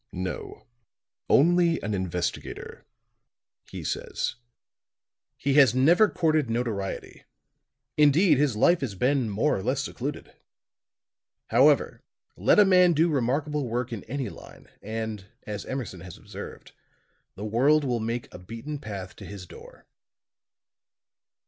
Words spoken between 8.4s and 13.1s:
life has been more or less secluded. However, let a man do